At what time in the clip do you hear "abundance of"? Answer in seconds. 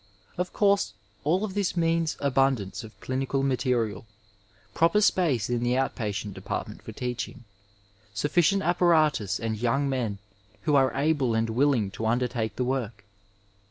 2.19-2.99